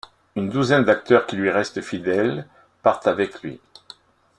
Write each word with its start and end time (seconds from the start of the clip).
Une 0.35 0.49
douzaine 0.49 0.83
d'acteurs 0.83 1.27
qui 1.27 1.35
lui 1.35 1.51
restent 1.51 1.81
fidèles 1.83 2.47
partent 2.81 3.05
avec 3.05 3.43
lui. 3.43 3.61